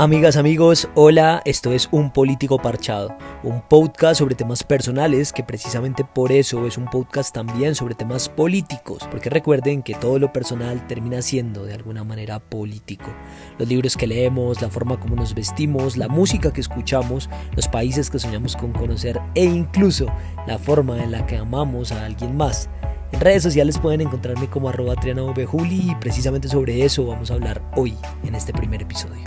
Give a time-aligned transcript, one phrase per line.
[0.00, 6.04] Amigas, amigos, hola, esto es Un Político Parchado, un podcast sobre temas personales que precisamente
[6.04, 10.86] por eso es un podcast también sobre temas políticos, porque recuerden que todo lo personal
[10.86, 13.12] termina siendo de alguna manera político.
[13.58, 18.08] Los libros que leemos, la forma como nos vestimos, la música que escuchamos, los países
[18.08, 20.06] que soñamos con conocer e incluso
[20.46, 22.70] la forma en la que amamos a alguien más.
[23.10, 27.94] En redes sociales pueden encontrarme como arroba y precisamente sobre eso vamos a hablar hoy
[28.22, 29.22] en este primer episodio.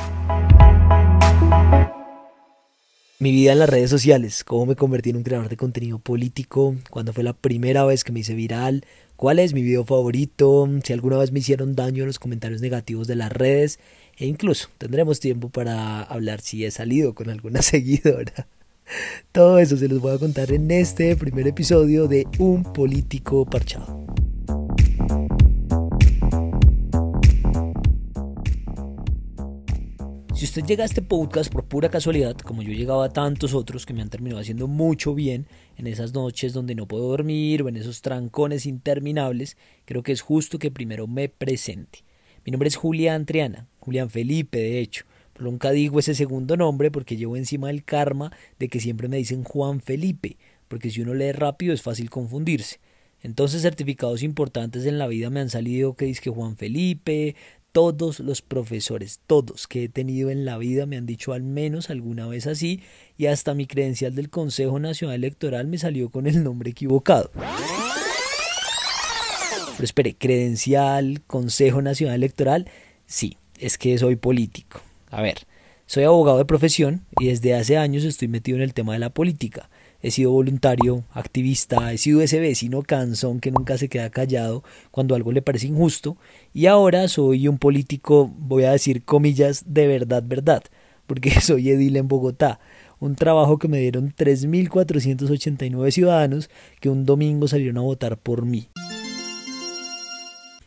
[3.20, 6.76] Mi vida en las redes sociales, cómo me convertí en un creador de contenido político,
[6.90, 10.94] cuándo fue la primera vez que me hice viral, cuál es mi video favorito, si
[10.94, 13.80] alguna vez me hicieron daño los comentarios negativos de las redes
[14.18, 18.48] e incluso tendremos tiempo para hablar si he salido con alguna seguidora.
[19.32, 24.06] Todo eso se los voy a contar en este primer episodio de Un Político Parchado.
[30.36, 33.86] Si usted llega a este podcast por pura casualidad, como yo llegaba a tantos otros
[33.86, 35.46] que me han terminado haciendo mucho bien
[35.78, 40.22] en esas noches donde no puedo dormir o en esos trancones interminables, creo que es
[40.22, 42.04] justo que primero me presente.
[42.44, 45.06] Mi nombre es Julián Triana, Julián Felipe de hecho.
[45.40, 49.44] Nunca digo ese segundo nombre porque llevo encima el karma de que siempre me dicen
[49.44, 52.80] Juan Felipe, porque si uno lee rápido es fácil confundirse.
[53.24, 57.36] Entonces certificados importantes en la vida me han salido que dice Juan Felipe,
[57.72, 61.90] todos los profesores, todos que he tenido en la vida me han dicho al menos
[61.90, 62.82] alguna vez así
[63.18, 67.32] y hasta mi credencial del Consejo Nacional Electoral me salió con el nombre equivocado.
[69.78, 72.70] Pero espere, credencial, Consejo Nacional Electoral,
[73.06, 74.82] sí, es que soy político.
[75.12, 75.40] A ver,
[75.88, 79.10] soy abogado de profesión y desde hace años estoy metido en el tema de la
[79.10, 79.70] política.
[80.02, 85.14] He sido voluntario, activista, he sido ese vecino cansón que nunca se queda callado cuando
[85.14, 86.16] algo le parece injusto.
[86.54, 90.64] Y ahora soy un político, voy a decir comillas, de verdad, verdad,
[91.08, 92.62] porque soy edil en Bogotá,
[93.02, 98.70] un trabajo que me dieron 3.489 ciudadanos que un domingo salieron a votar por mí.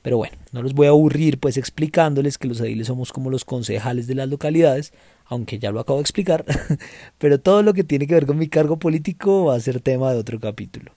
[0.04, 3.46] Pero bueno, no los voy a aburrir pues explicándoles que los ediles somos como los
[3.46, 4.92] concejales de las localidades,
[5.24, 6.44] aunque ya lo acabo de explicar,
[7.18, 10.12] pero todo lo que tiene que ver con mi cargo político va a ser tema
[10.12, 10.92] de otro capítulo.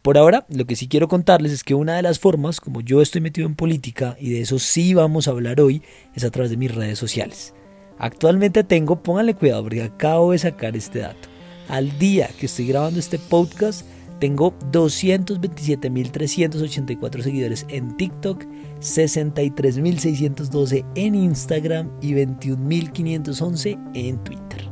[0.00, 3.02] Por ahora, lo que sí quiero contarles es que una de las formas, como yo
[3.02, 5.82] estoy metido en política, y de eso sí vamos a hablar hoy,
[6.14, 7.52] es a través de mis redes sociales.
[7.98, 11.28] Actualmente tengo, pónganle cuidado porque acabo de sacar este dato.
[11.66, 13.84] Al día que estoy grabando este podcast,
[14.20, 18.44] tengo 227.384 seguidores en TikTok,
[18.80, 24.70] 63.612 en Instagram y 21.511 en Twitter.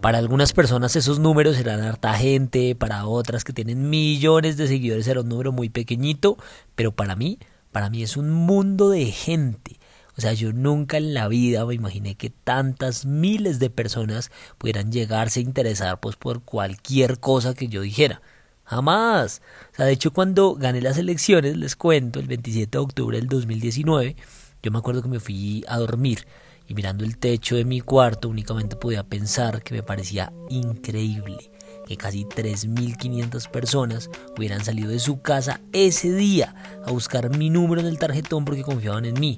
[0.00, 5.04] Para algunas personas esos números serán harta gente, para otras que tienen millones de seguidores
[5.04, 6.38] será un número muy pequeñito,
[6.74, 7.38] pero para mí,
[7.70, 9.79] para mí es un mundo de gente.
[10.16, 14.92] O sea, yo nunca en la vida me imaginé que tantas miles de personas pudieran
[14.92, 18.20] llegarse a interesar pues por cualquier cosa que yo dijera.
[18.64, 19.42] Jamás.
[19.72, 23.28] O sea, de hecho cuando gané las elecciones, les cuento, el 27 de octubre del
[23.28, 24.16] 2019,
[24.62, 26.26] yo me acuerdo que me fui a dormir
[26.68, 31.50] y mirando el techo de mi cuarto únicamente podía pensar que me parecía increíble
[31.88, 36.54] que casi 3.500 personas hubieran salido de su casa ese día
[36.86, 39.36] a buscar mi número en el tarjetón porque confiaban en mí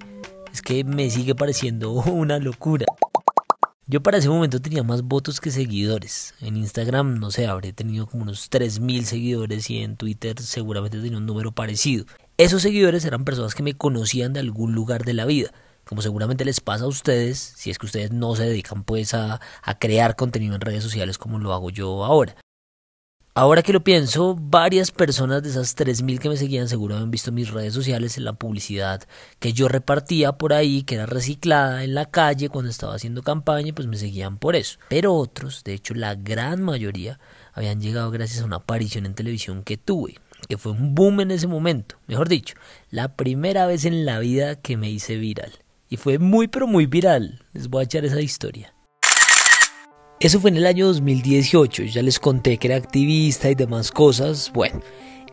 [0.52, 2.86] es que me sigue pareciendo una locura.
[3.86, 6.34] Yo para ese momento tenía más votos que seguidores.
[6.40, 11.18] En Instagram, no sé, habré tenido como unos 3.000 seguidores y en Twitter seguramente tenía
[11.18, 12.06] un número parecido.
[12.38, 15.52] Esos seguidores eran personas que me conocían de algún lugar de la vida.
[15.84, 19.40] Como seguramente les pasa a ustedes, si es que ustedes no se dedican pues a,
[19.62, 22.36] a crear contenido en redes sociales como lo hago yo ahora.
[23.34, 27.32] Ahora que lo pienso, varias personas de esas 3.000 que me seguían seguro habían visto
[27.32, 31.94] mis redes sociales en la publicidad que yo repartía por ahí, que era reciclada en
[31.94, 34.78] la calle cuando estaba haciendo campaña pues me seguían por eso.
[34.90, 37.18] Pero otros, de hecho la gran mayoría,
[37.54, 40.16] habían llegado gracias a una aparición en televisión que tuve,
[40.46, 41.96] que fue un boom en ese momento.
[42.08, 42.54] Mejor dicho,
[42.90, 45.52] la primera vez en la vida que me hice viral.
[45.88, 47.46] Y fue muy pero muy viral.
[47.54, 48.74] Les voy a echar esa historia.
[50.22, 54.52] Eso fue en el año 2018, ya les conté que era activista y demás cosas.
[54.54, 54.78] Bueno,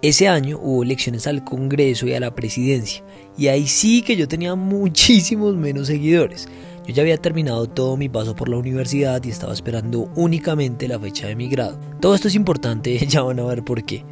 [0.01, 3.03] ese año hubo elecciones al Congreso y a la presidencia,
[3.37, 6.47] y ahí sí que yo tenía muchísimos menos seguidores.
[6.87, 10.97] Yo ya había terminado todo mi paso por la universidad y estaba esperando únicamente la
[10.97, 11.79] fecha de mi grado.
[12.01, 14.03] Todo esto es importante, ya van a ver por qué.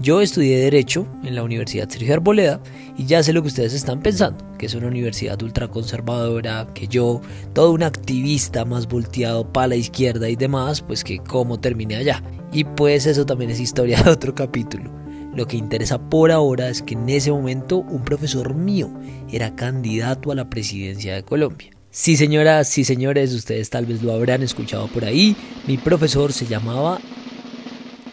[0.00, 2.60] Yo estudié Derecho en la Universidad Sergio Arboleda
[2.96, 7.20] y ya sé lo que ustedes están pensando, que es una universidad ultraconservadora, que yo,
[7.52, 12.22] todo un activista más volteado para la izquierda y demás, pues que cómo terminé allá.
[12.52, 14.88] Y pues eso también es historia de otro capítulo.
[15.34, 18.92] Lo que interesa por ahora es que en ese momento un profesor mío
[19.32, 21.70] era candidato a la presidencia de Colombia.
[21.90, 25.36] Sí, señoras, sí, señores, ustedes tal vez lo habrán escuchado por ahí.
[25.66, 27.00] Mi profesor se llamaba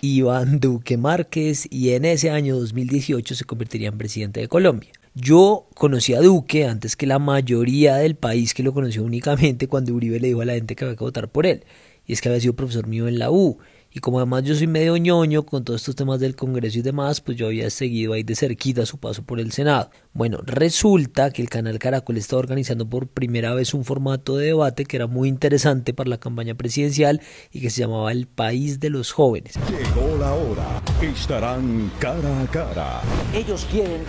[0.06, 4.92] Iván Duque Márquez y en ese año 2018 se convertiría en presidente de Colombia.
[5.16, 9.94] Yo conocí a Duque antes que la mayoría del país que lo conoció únicamente cuando
[9.94, 11.64] Uribe le dijo a la gente que había que votar por él.
[12.06, 13.58] Y es que había sido profesor mío en la U
[13.96, 17.22] y como además yo soy medio ñoño con todos estos temas del Congreso y demás,
[17.22, 19.90] pues yo había seguido ahí de cerquita su paso por el Senado.
[20.12, 24.84] Bueno, resulta que el canal Caracol estaba organizando por primera vez un formato de debate
[24.84, 27.22] que era muy interesante para la campaña presidencial
[27.54, 29.54] y que se llamaba El País de los Jóvenes.
[29.70, 33.02] Llegó la hora, estarán cara a cara.
[33.34, 34.02] Ellos quieren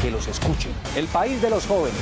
[0.00, 0.72] que los escuchen.
[0.96, 2.00] El País de los Jóvenes.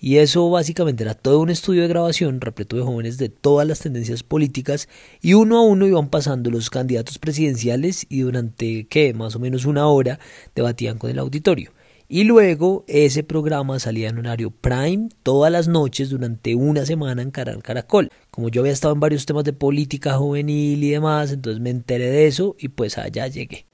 [0.00, 3.80] Y eso básicamente era todo un estudio de grabación repleto de jóvenes de todas las
[3.80, 4.88] tendencias políticas
[5.20, 9.12] y uno a uno iban pasando los candidatos presidenciales y durante, ¿qué?
[9.12, 10.20] Más o menos una hora
[10.54, 11.72] debatían con el auditorio.
[12.10, 17.30] Y luego ese programa salía en horario prime todas las noches durante una semana en
[17.30, 18.08] Caracol.
[18.30, 22.10] Como yo había estado en varios temas de política juvenil y demás, entonces me enteré
[22.10, 23.66] de eso y pues allá llegué.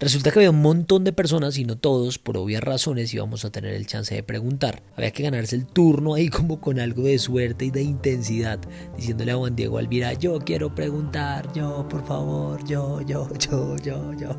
[0.00, 3.50] Resulta que había un montón de personas y no todos, por obvias razones, íbamos a
[3.50, 4.82] tener el chance de preguntar.
[4.96, 8.58] Había que ganarse el turno ahí como con algo de suerte y de intensidad,
[8.96, 14.12] diciéndole a Juan Diego Alvira, yo quiero preguntar, yo, por favor, yo, yo, yo, yo,
[14.14, 14.30] yo.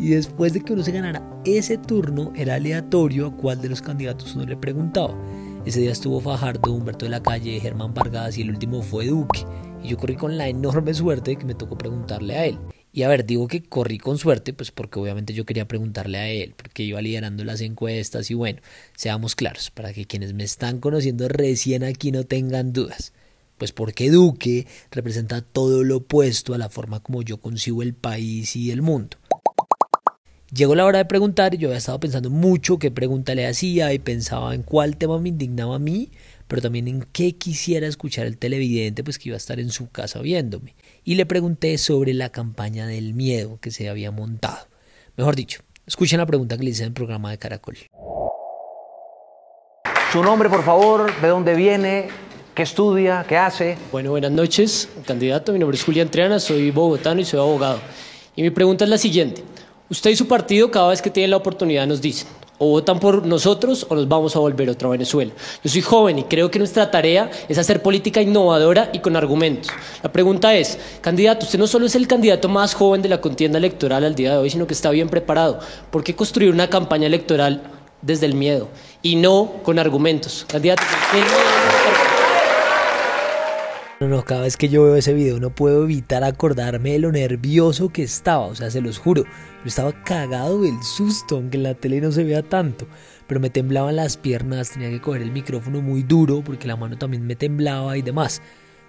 [0.00, 3.82] Y después de que uno se ganara ese turno, era aleatorio a cuál de los
[3.82, 5.14] candidatos uno le preguntaba.
[5.64, 9.46] Ese día estuvo Fajardo, Humberto de la Calle, Germán Vargas y el último fue Duque.
[9.80, 12.58] Y yo corrí con la enorme suerte de que me tocó preguntarle a él.
[12.94, 16.28] Y a ver, digo que corrí con suerte, pues porque obviamente yo quería preguntarle a
[16.28, 18.60] él, porque iba liderando las encuestas y bueno,
[18.94, 23.14] seamos claros, para que quienes me están conociendo recién aquí no tengan dudas.
[23.56, 28.56] Pues porque Duque representa todo lo opuesto a la forma como yo concibo el país
[28.56, 29.16] y el mundo.
[30.54, 33.98] Llegó la hora de preguntar yo había estado pensando mucho qué pregunta le hacía y
[33.98, 36.10] pensaba en cuál tema me indignaba a mí,
[36.52, 39.88] pero también en qué quisiera escuchar el televidente, pues que iba a estar en su
[39.88, 44.66] casa viéndome y le pregunté sobre la campaña del miedo que se había montado.
[45.16, 47.78] Mejor dicho, escuchen la pregunta que le hice en el programa de Caracol.
[50.12, 52.08] Su nombre, por favor, de dónde viene,
[52.54, 53.78] qué estudia, qué hace.
[53.90, 55.54] Bueno, buenas noches, candidato.
[55.54, 57.80] Mi nombre es Julián Triana, soy bogotano y soy abogado.
[58.36, 59.42] Y mi pregunta es la siguiente.
[59.88, 62.28] Usted y su partido cada vez que tienen la oportunidad nos dicen,
[62.64, 65.32] o votan por nosotros o nos vamos a volver otra Venezuela.
[65.64, 69.72] Yo soy joven y creo que nuestra tarea es hacer política innovadora y con argumentos.
[70.00, 73.58] La pregunta es, candidato, usted no solo es el candidato más joven de la contienda
[73.58, 75.58] electoral al día de hoy, sino que está bien preparado.
[75.90, 77.64] ¿Por qué construir una campaña electoral
[78.00, 78.68] desde el miedo
[79.02, 80.46] y no con argumentos?
[80.46, 80.84] Candidato,
[84.02, 87.12] no, no, cada vez que yo veo ese video no puedo evitar acordarme de lo
[87.12, 91.62] nervioso que estaba, o sea, se los juro, yo estaba cagado del susto, aunque en
[91.62, 92.86] la tele no se vea tanto,
[93.26, 96.98] pero me temblaban las piernas, tenía que coger el micrófono muy duro porque la mano
[96.98, 98.42] también me temblaba y demás.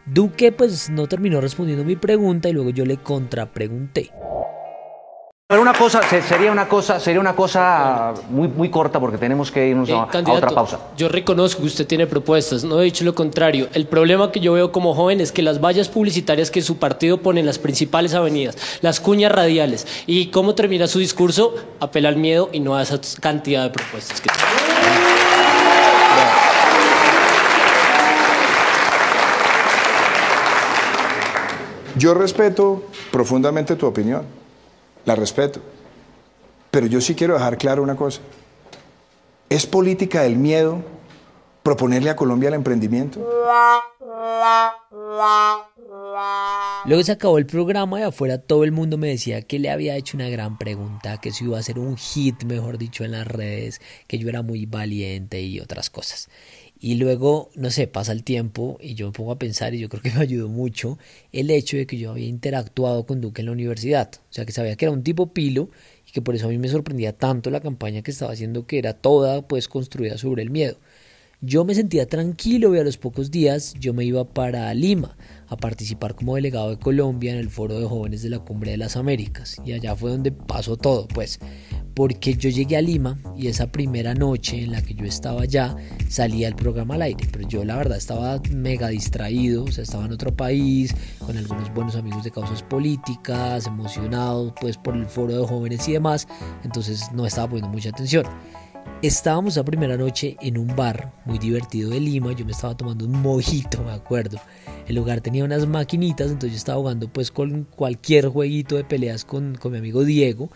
[0.06, 4.12] Duque pues no terminó respondiendo mi pregunta y luego yo le contrapregunté.
[5.54, 9.68] Pero una cosa, sería una cosa, sería una cosa muy, muy corta porque tenemos que
[9.68, 10.80] irnos a, otra pausa.
[10.98, 13.68] Yo reconozco que usted tiene propuestas, no he dicho lo contrario.
[13.72, 17.20] El problema que yo veo como joven es que las vallas publicitarias que su partido
[17.20, 22.18] pone en las principales avenidas, las cuñas radiales, y cómo termina su discurso, apela al
[22.18, 24.44] miedo y no a esa cantidad de propuestas que tiene.
[31.96, 34.42] Yo respeto profundamente tu opinión
[35.06, 35.62] la respeto.
[36.72, 38.22] Pero yo sí quiero dejar claro una cosa.
[39.50, 40.82] ¿Es política del miedo
[41.62, 43.20] proponerle a Colombia el emprendimiento?
[46.86, 49.96] Luego se acabó el programa y afuera todo el mundo me decía que le había
[49.96, 53.26] hecho una gran pregunta, que eso iba a ser un hit, mejor dicho, en las
[53.26, 56.30] redes, que yo era muy valiente y otras cosas.
[56.84, 59.88] Y luego, no sé, pasa el tiempo y yo me pongo a pensar y yo
[59.88, 60.98] creo que me ayudó mucho
[61.32, 64.12] el hecho de que yo había interactuado con Duque en la universidad.
[64.16, 65.70] O sea, que sabía que era un tipo pilo
[66.06, 68.80] y que por eso a mí me sorprendía tanto la campaña que estaba haciendo, que
[68.80, 70.76] era toda pues construida sobre el miedo.
[71.46, 75.18] Yo me sentía tranquilo y a los pocos días yo me iba para Lima
[75.50, 78.78] a participar como delegado de Colombia en el foro de jóvenes de la Cumbre de
[78.78, 79.62] las Américas.
[79.66, 81.42] Y allá fue donde pasó todo, pues
[81.96, 85.76] porque yo llegué a Lima y esa primera noche en la que yo estaba allá
[86.08, 90.06] salía el programa al aire, pero yo la verdad estaba mega distraído, o sea, estaba
[90.06, 95.42] en otro país, con algunos buenos amigos de causas políticas, emocionado pues por el foro
[95.42, 96.26] de jóvenes y demás,
[96.64, 98.26] entonces no estaba poniendo mucha atención.
[99.02, 103.06] Estábamos esa primera noche en un bar muy divertido de Lima, yo me estaba tomando
[103.06, 104.40] un mojito, me acuerdo.
[104.88, 109.26] El lugar tenía unas maquinitas, entonces yo estaba jugando pues con cualquier jueguito de peleas
[109.26, 110.50] con, con mi amigo Diego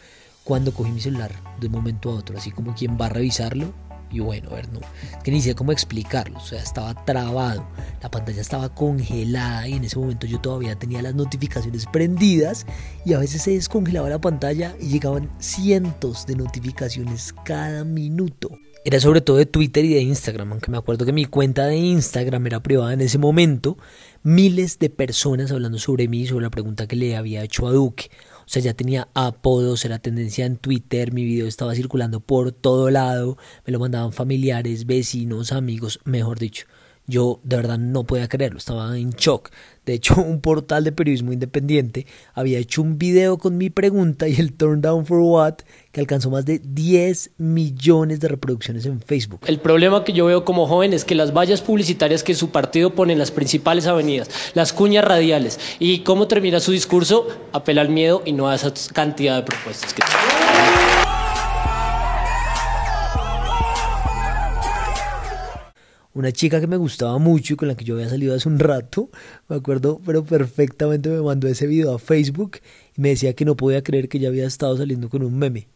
[0.44, 3.74] cuando cogí mi celular de un momento a otro, así como quien va a revisarlo,
[4.12, 4.80] Y bueno, a ver, no,
[5.24, 7.68] que ni sé cómo explicarlo, o sea, estaba trabado,
[8.02, 12.66] la pantalla estaba congelada y en ese momento yo todavía tenía las notificaciones prendidas
[13.06, 18.50] y a veces se descongelaba la pantalla y llegaban cientos de notificaciones cada minuto.
[18.86, 21.76] Era sobre todo de Twitter y de Instagram, aunque me acuerdo que mi cuenta de
[21.76, 23.78] Instagram era privada en ese momento,
[24.24, 28.10] miles de personas hablando sobre mí, sobre la pregunta que le había hecho a Duque.
[28.48, 32.90] O sea, ya tenía apodos, era tendencia en Twitter, mi video estaba circulando por todo
[32.90, 36.66] lado, me lo mandaban familiares, vecinos, amigos, mejor dicho.
[37.10, 39.50] Yo de verdad no podía creerlo, estaba en shock.
[39.86, 44.36] De hecho, un portal de periodismo independiente había hecho un video con mi pregunta y
[44.36, 45.60] el Turn Down for What
[45.94, 49.40] que alcanzó más de 10 millones de reproducciones en Facebook.
[49.48, 52.94] El problema que yo veo como joven es que las vallas publicitarias que su partido
[52.94, 57.90] pone en las principales avenidas, las cuñas radiales y cómo termina su discurso, apela al
[57.90, 60.02] miedo y no a esa cantidad de propuestas que.
[66.18, 69.12] Una chica que me gustaba mucho con la que yo había salido hace un rato,
[69.48, 72.58] me acuerdo, pero perfectamente me mandó ese video a Facebook
[72.96, 75.68] y me decía que no podía creer que ya había estado saliendo con un meme.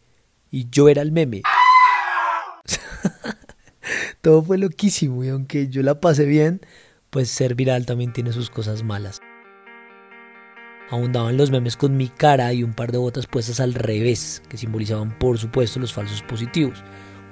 [0.50, 1.42] Y yo era el meme.
[4.20, 6.60] Todo fue loquísimo y aunque yo la pasé bien,
[7.10, 9.20] pues ser viral también tiene sus cosas malas.
[10.90, 14.58] Abundaban los memes con mi cara y un par de botas puestas al revés, que
[14.58, 16.82] simbolizaban por supuesto los falsos positivos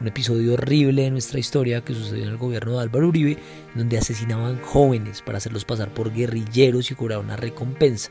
[0.01, 3.39] un episodio horrible de nuestra historia que sucedió en el gobierno de Álvaro Uribe,
[3.75, 8.11] donde asesinaban jóvenes para hacerlos pasar por guerrilleros y cobrar una recompensa.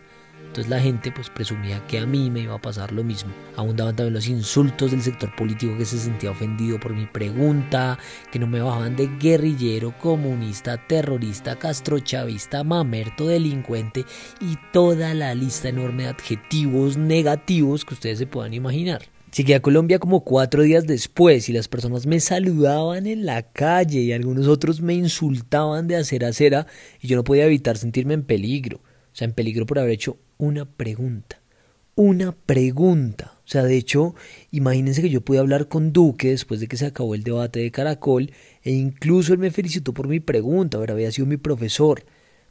[0.49, 3.31] Entonces la gente pues presumía que a mí me iba a pasar lo mismo.
[3.55, 7.99] Abundaban también los insultos del sector político que se sentía ofendido por mi pregunta,
[8.31, 14.05] que no me bajaban de guerrillero, comunista, terrorista, castrochavista, mamerto, delincuente
[14.41, 19.03] y toda la lista enorme de adjetivos negativos que ustedes se puedan imaginar.
[19.35, 23.99] Llegué a Colombia como cuatro días después y las personas me saludaban en la calle
[23.99, 26.67] y algunos otros me insultaban de acera a acera
[26.99, 28.77] y yo no podía evitar sentirme en peligro.
[28.77, 31.41] O sea, en peligro por haber hecho una pregunta.
[31.93, 33.33] Una pregunta.
[33.45, 34.15] O sea, de hecho,
[34.49, 37.71] imagínense que yo pude hablar con Duque después de que se acabó el debate de
[37.71, 38.31] Caracol
[38.63, 42.03] e incluso él me felicitó por mi pregunta, ahora había sido mi profesor.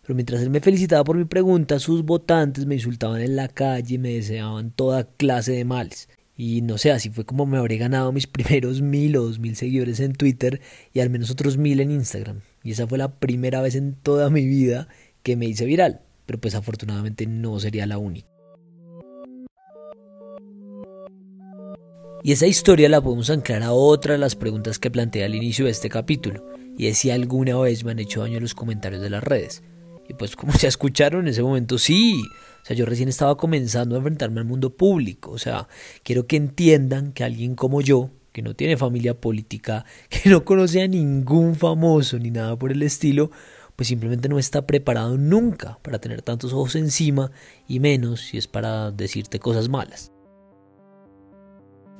[0.02, 3.96] Pero mientras él me felicitaba por mi pregunta, sus votantes me insultaban en la calle
[3.96, 6.08] y me deseaban toda clase de males.
[6.40, 9.56] Y no sé, así fue como me habré ganado mis primeros mil o dos mil
[9.56, 10.60] seguidores en Twitter
[10.94, 12.40] y al menos otros mil en Instagram.
[12.62, 14.86] Y esa fue la primera vez en toda mi vida
[15.24, 16.00] que me hice viral.
[16.26, 18.28] Pero pues afortunadamente no sería la única.
[22.22, 25.64] Y esa historia la podemos anclar a otra de las preguntas que planteé al inicio
[25.64, 26.44] de este capítulo,
[26.76, 29.62] y es si alguna vez me han hecho daño los comentarios de las redes.
[30.08, 32.22] Y pues como ya escucharon en ese momento, sí,
[32.68, 35.30] sea, yo recién estaba comenzando a enfrentarme al mundo público.
[35.30, 35.68] O sea,
[36.02, 40.82] quiero que entiendan que alguien como yo, que no tiene familia política, que no conoce
[40.82, 43.30] a ningún famoso ni nada por el estilo,
[43.74, 47.30] pues simplemente no está preparado nunca para tener tantos ojos encima
[47.68, 50.12] y menos si es para decirte cosas malas.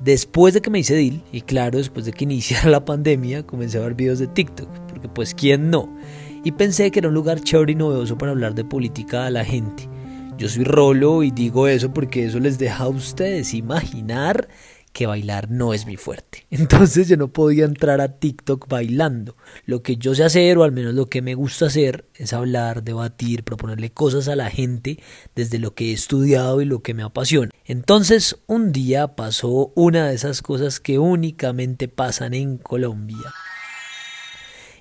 [0.01, 3.79] Después de que me hice deal, y claro, después de que iniciara la pandemia, comencé
[3.79, 5.97] a ver videos de TikTok, porque pues quién no,
[6.43, 9.45] y pensé que era un lugar chévere y novedoso para hablar de política a la
[9.45, 9.89] gente.
[10.37, 14.47] Yo soy Rolo y digo eso porque eso les deja a ustedes imaginar
[14.93, 16.45] que bailar no es mi fuerte.
[16.51, 19.35] Entonces yo no podía entrar a TikTok bailando.
[19.65, 22.83] Lo que yo sé hacer, o al menos lo que me gusta hacer, es hablar,
[22.83, 24.99] debatir, proponerle cosas a la gente
[25.35, 27.51] desde lo que he estudiado y lo que me apasiona.
[27.65, 33.33] Entonces un día pasó una de esas cosas que únicamente pasan en Colombia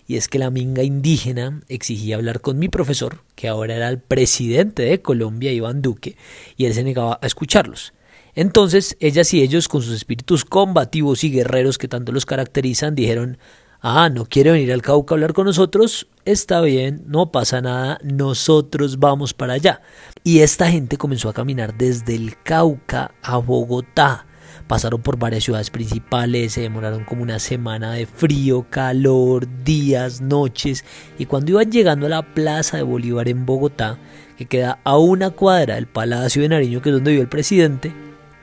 [0.08, 4.00] y es que la minga indígena exigía hablar con mi profesor, que ahora era el
[4.00, 6.16] presidente de Colombia, Iván Duque,
[6.56, 7.92] y él se negaba a escucharlos.
[8.34, 13.36] Entonces, ellas y ellos, con sus espíritus combativos y guerreros que tanto los caracterizan, dijeron,
[13.82, 17.98] ah, no quiere venir al Cauca a hablar con nosotros, está bien, no pasa nada,
[18.02, 19.82] nosotros vamos para allá.
[20.24, 24.27] Y esta gente comenzó a caminar desde el Cauca a Bogotá
[24.68, 30.84] Pasaron por varias ciudades principales, se demoraron como una semana de frío, calor, días, noches,
[31.18, 33.98] y cuando iban llegando a la Plaza de Bolívar en Bogotá,
[34.36, 37.92] que queda a una cuadra del Palacio de Nariño, que es donde vive el presidente,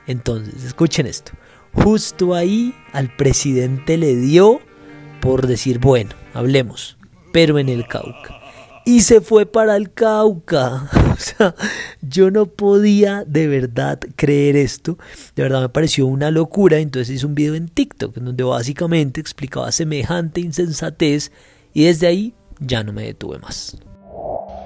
[0.06, 1.32] entonces escuchen esto,
[1.72, 4.60] justo ahí al presidente le dio
[5.20, 6.98] por decir, bueno, hablemos,
[7.32, 8.36] pero en el Cauca
[8.86, 10.88] y se fue para el Cauca.
[11.16, 11.54] O sea,
[12.02, 14.98] yo no podía de verdad creer esto.
[15.34, 16.78] De verdad me pareció una locura.
[16.78, 21.32] Entonces hice un video en TikTok donde básicamente explicaba semejante insensatez
[21.72, 23.78] y desde ahí ya no me detuve más.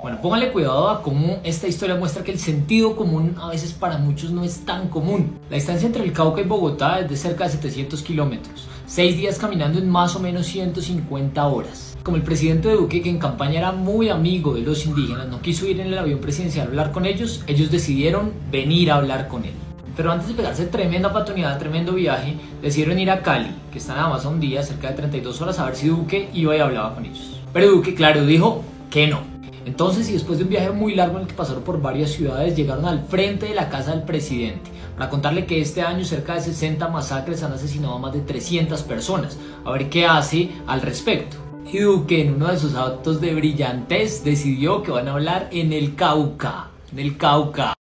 [0.03, 3.99] Bueno, póngale cuidado a cómo esta historia muestra que el sentido común a veces para
[3.99, 5.39] muchos no es tan común.
[5.51, 8.67] La distancia entre el Cauca y Bogotá es de cerca de 700 kilómetros.
[8.87, 11.90] seis días caminando en más o menos 150 horas.
[12.03, 15.43] Como el presidente de Duque, que en campaña era muy amigo de los indígenas, no
[15.43, 19.29] quiso ir en el avión presidencial a hablar con ellos, ellos decidieron venir a hablar
[19.29, 19.53] con él.
[19.97, 24.09] Pero antes de pegarse tremenda patonidad, tremendo viaje, decidieron ir a Cali, que está nada
[24.09, 26.95] más a un día, cerca de 32 horas, a ver si Duque iba y hablaba
[26.95, 27.39] con ellos.
[27.53, 29.21] Pero Duque, claro, dijo que no.
[29.67, 32.57] Entonces, y después de un viaje muy largo en el que pasaron por varias ciudades,
[32.57, 36.41] llegaron al frente de la casa del presidente para contarle que este año cerca de
[36.41, 39.37] 60 masacres han asesinado a más de 300 personas.
[39.67, 41.50] A ver qué hace al respecto.
[41.67, 45.73] Y Duque, en uno de sus actos de brillantez, decidió que van a hablar en
[45.73, 46.71] el Cauca.
[46.93, 47.75] En el Cauca.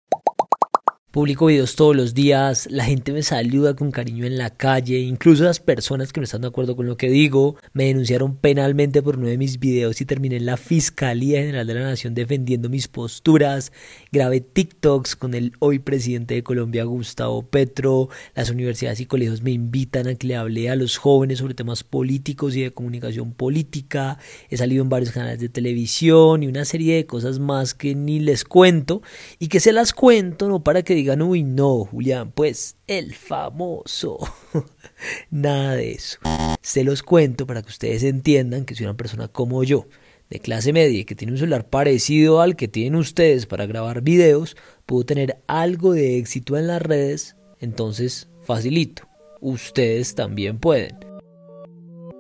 [1.12, 5.44] Publico videos todos los días, la gente me saluda con cariño en la calle, incluso
[5.44, 9.18] las personas que no están de acuerdo con lo que digo me denunciaron penalmente por
[9.18, 12.88] uno de mis videos y terminé en la Fiscalía General de la Nación defendiendo mis
[12.88, 13.72] posturas,
[14.12, 19.50] grabé TikToks con el hoy presidente de Colombia Gustavo Petro, las universidades y colegios me
[19.50, 24.20] invitan a que le hable a los jóvenes sobre temas políticos y de comunicación política,
[24.51, 28.20] he salido en varios canales de televisión y una serie de cosas más que ni
[28.20, 29.01] les cuento
[29.39, 34.18] y que se las cuento no para que digan, uy, no, Julián, pues el famoso.
[35.29, 36.20] Nada de eso.
[36.62, 39.88] Se los cuento para que ustedes entiendan que soy una persona como yo,
[40.29, 44.56] de clase media, que tiene un celular parecido al que tienen ustedes para grabar videos,
[44.86, 49.08] puedo tener algo de éxito en las redes, entonces facilito.
[49.41, 51.09] Ustedes también pueden.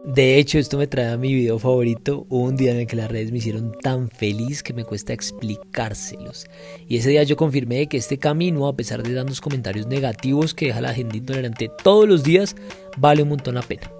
[0.05, 2.25] De hecho, esto me trae a mi video favorito.
[2.29, 5.11] Hubo un día en el que las redes me hicieron tan feliz que me cuesta
[5.11, 6.47] explicárselos.
[6.87, 10.67] Y ese día yo confirmé que este camino, a pesar de darnos comentarios negativos que
[10.67, 12.55] deja la gente intolerante todos los días,
[12.97, 13.91] vale un montón la pena.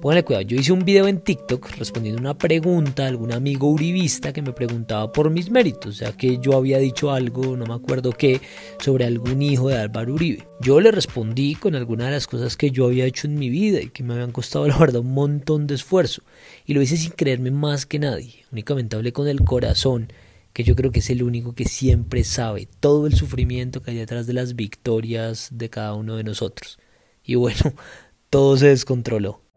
[0.00, 4.32] Pónganle cuidado, yo hice un video en TikTok respondiendo una pregunta a algún amigo uribista
[4.32, 8.12] que me preguntaba por mis méritos, sea que yo había dicho algo, no me acuerdo
[8.12, 8.40] qué,
[8.78, 10.46] sobre algún hijo de Álvaro Uribe.
[10.60, 13.80] Yo le respondí con algunas de las cosas que yo había hecho en mi vida
[13.80, 16.22] y que me habían costado la verdad un montón de esfuerzo.
[16.64, 20.12] Y lo hice sin creerme más que nadie, únicamente hablé con el corazón
[20.52, 23.96] que yo creo que es el único que siempre sabe todo el sufrimiento que hay
[23.96, 26.78] detrás de las victorias de cada uno de nosotros.
[27.24, 27.74] Y bueno,
[28.30, 29.47] todo se descontroló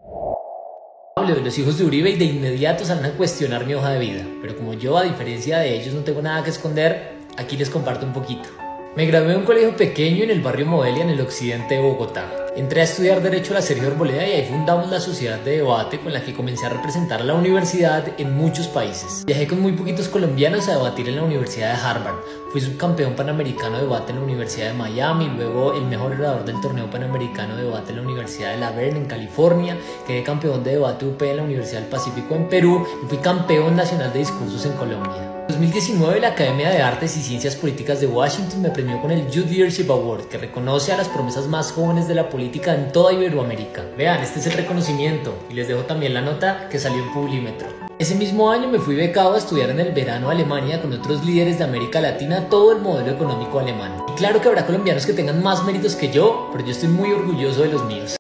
[1.27, 4.25] los hijos de Uribe y de inmediato salen a cuestionar mi hoja de vida.
[4.41, 8.05] Pero como yo, a diferencia de ellos, no tengo nada que esconder, aquí les comparto
[8.05, 8.49] un poquito.
[8.93, 12.30] Me gradué en un colegio pequeño en el barrio Modelia, en el occidente de Bogotá.
[12.58, 15.97] Entré a estudiar Derecho a la Sergio Arboleda y ahí fundamos la sociedad de debate
[16.01, 19.23] con la que comencé a representar a la universidad en muchos países.
[19.25, 22.17] Viajé con muy poquitos colombianos a debatir en la Universidad de Harvard.
[22.51, 26.60] Fui subcampeón panamericano de debate en la Universidad de Miami, luego el mejor orador del
[26.60, 30.71] torneo panamericano de debate en la Universidad de La Verne en California, quedé campeón de
[30.71, 34.65] debate UP en la Universidad del Pacífico en Perú y fui campeón nacional de discursos
[34.65, 35.40] en Colombia.
[35.51, 39.29] En 2019 la Academia de Artes y Ciencias Políticas de Washington me premió con el
[39.29, 43.11] Youth Leadership Award, que reconoce a las promesas más jóvenes de la política en toda
[43.11, 43.83] Iberoamérica.
[43.97, 47.67] Vean, este es el reconocimiento y les dejo también la nota que salió en Publimetro.
[47.99, 51.25] Ese mismo año me fui becado a estudiar en el verano a Alemania con otros
[51.25, 53.91] líderes de América Latina todo el modelo económico alemán.
[54.07, 57.11] Y claro que habrá colombianos que tengan más méritos que yo, pero yo estoy muy
[57.11, 58.15] orgulloso de los míos.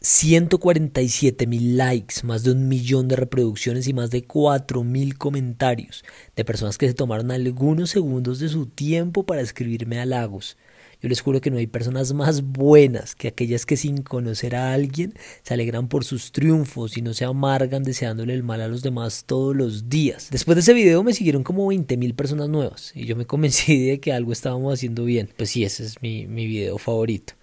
[0.00, 6.04] 147 mil likes, más de un millón de reproducciones y más de 4 mil comentarios
[6.36, 10.56] de personas que se tomaron algunos segundos de su tiempo para escribirme halagos.
[11.02, 14.72] Yo les juro que no hay personas más buenas que aquellas que sin conocer a
[14.72, 18.82] alguien se alegran por sus triunfos y no se amargan deseándole el mal a los
[18.82, 20.28] demás todos los días.
[20.30, 23.88] Después de ese video me siguieron como 20 mil personas nuevas y yo me convencí
[23.88, 25.30] de que algo estábamos haciendo bien.
[25.36, 27.37] Pues sí, ese es mi, mi video favorito.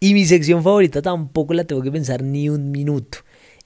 [0.00, 3.18] Y mi sección favorita tampoco la tengo que pensar ni un minuto.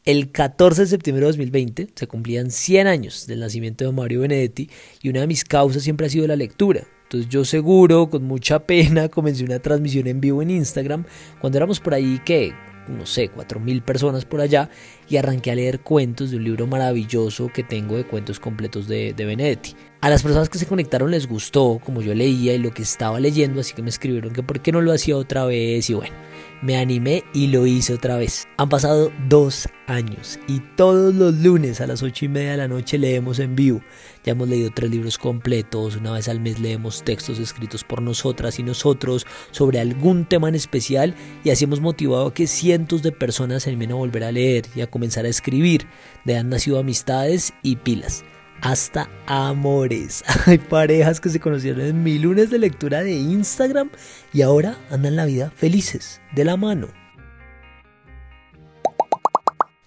[0.05, 4.68] El 14 de septiembre de 2020 se cumplían 100 años del nacimiento de Mario Benedetti
[5.01, 6.85] y una de mis causas siempre ha sido la lectura.
[7.05, 11.05] Entonces yo seguro, con mucha pena, comencé una transmisión en vivo en Instagram
[11.40, 12.53] cuando éramos por ahí que
[12.88, 14.68] no sé, cuatro mil personas por allá
[15.09, 19.12] y arranqué a leer cuentos de un libro maravilloso que tengo de cuentos completos de,
[19.12, 19.77] de Benedetti.
[20.02, 23.20] A las personas que se conectaron les gustó como yo leía y lo que estaba
[23.20, 26.12] leyendo, así que me escribieron que por qué no lo hacía otra vez y bueno,
[26.60, 28.48] me animé y lo hice otra vez.
[28.56, 32.66] Han pasado dos años y todos los lunes a las ocho y media de la
[32.66, 33.80] noche leemos en vivo.
[34.24, 38.58] Ya hemos leído tres libros completos, una vez al mes leemos textos escritos por nosotras
[38.58, 43.12] y nosotros sobre algún tema en especial y así hemos motivado a que cientos de
[43.12, 45.86] personas se animen a volver a leer y a comenzar a escribir.
[46.24, 48.24] De han nacido amistades y pilas
[48.62, 50.25] hasta amores.
[50.46, 53.90] Hay parejas que se conocieron en mi lunes de lectura de Instagram
[54.33, 56.88] y ahora andan la vida felices, de la mano.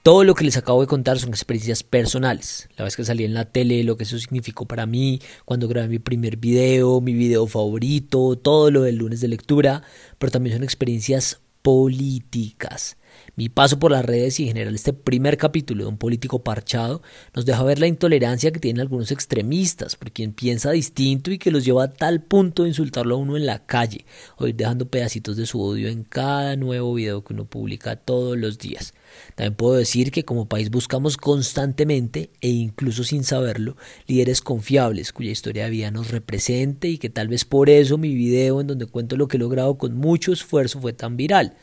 [0.03, 2.69] Todo lo que les acabo de contar son experiencias personales.
[2.77, 5.87] La vez que salí en la tele, lo que eso significó para mí, cuando grabé
[5.87, 9.81] mi primer video, mi video favorito, todo lo del lunes de lectura,
[10.19, 12.97] pero también son experiencias políticas.
[13.35, 17.01] Mi paso por las redes y en general este primer capítulo de un político parchado
[17.33, 21.51] nos deja ver la intolerancia que tienen algunos extremistas por quien piensa distinto y que
[21.51, 24.05] los lleva a tal punto de insultarlo a uno en la calle
[24.37, 28.37] o ir dejando pedacitos de su odio en cada nuevo video que uno publica todos
[28.37, 28.93] los días.
[29.35, 33.75] También puedo decir que como país buscamos constantemente e incluso sin saberlo
[34.07, 38.13] líderes confiables cuya historia de vida nos represente y que tal vez por eso mi
[38.13, 41.55] video en donde cuento lo que he logrado con mucho esfuerzo fue tan viral.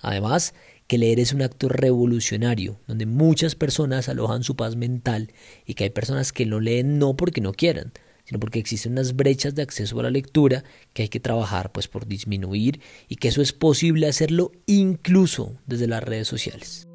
[0.00, 0.54] Además,
[0.88, 5.30] que leer es un acto revolucionario, donde muchas personas alojan su paz mental
[5.66, 7.92] y que hay personas que lo leen no porque no quieran,
[8.24, 11.88] sino porque existen unas brechas de acceso a la lectura que hay que trabajar pues
[11.88, 16.88] por disminuir y que eso es posible hacerlo incluso desde las redes sociales.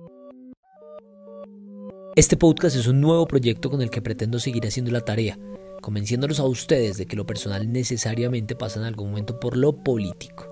[2.16, 5.38] Este podcast es un nuevo proyecto con el que pretendo seguir haciendo la tarea,
[5.82, 10.52] convenciéndolos a ustedes de que lo personal necesariamente pasa en algún momento por lo político.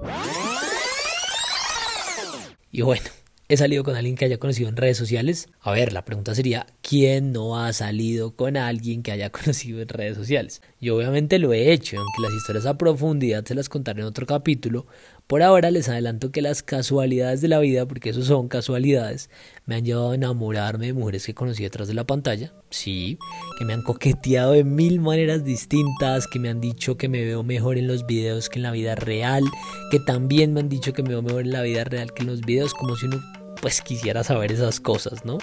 [2.71, 3.03] Y bueno,
[3.51, 5.49] he salido con alguien que haya conocido en redes sociales.
[5.59, 9.89] A ver, la pregunta sería, ¿quién no ha salido con alguien que haya conocido en
[9.89, 10.61] redes sociales?
[10.79, 14.25] Yo obviamente lo he hecho, aunque las historias a profundidad se las contaré en otro
[14.25, 14.87] capítulo.
[15.27, 19.29] Por ahora les adelanto que las casualidades de la vida, porque eso son casualidades,
[19.65, 22.53] me han llevado a enamorarme de mujeres que conocí detrás de la pantalla.
[22.69, 23.17] Sí,
[23.59, 27.43] que me han coqueteado de mil maneras distintas, que me han dicho que me veo
[27.43, 29.43] mejor en los videos que en la vida real,
[29.91, 32.27] que también me han dicho que me veo mejor en la vida real que en
[32.27, 33.21] los videos, como si uno
[33.61, 35.37] pues quisiera saber esas cosas, ¿no?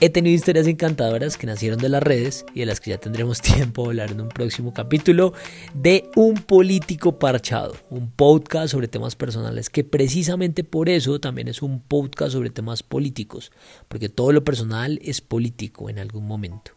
[0.00, 3.40] He tenido historias encantadoras que nacieron de las redes y de las que ya tendremos
[3.42, 5.32] tiempo de hablar en un próximo capítulo
[5.74, 11.62] de Un Político Parchado, un podcast sobre temas personales que precisamente por eso también es
[11.62, 13.52] un podcast sobre temas políticos,
[13.88, 16.72] porque todo lo personal es político en algún momento.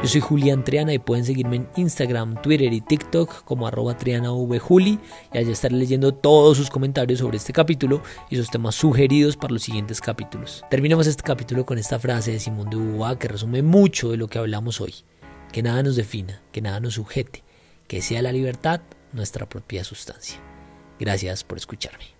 [0.00, 5.00] Yo soy Julián Triana y pueden seguirme en Instagram, Twitter y TikTok como arroba trianavjuli
[5.32, 9.52] y allá estaré leyendo todos sus comentarios sobre este capítulo y sus temas sugeridos para
[9.52, 10.64] los siguientes capítulos.
[10.70, 14.28] Terminamos este capítulo con esta frase de Simón de Beauvoir que resume mucho de lo
[14.28, 14.94] que hablamos hoy.
[15.50, 17.42] Que nada nos defina, que nada nos sujete,
[17.88, 18.80] que sea la libertad
[19.12, 20.38] nuestra propia sustancia.
[21.00, 22.17] Gracias por escucharme.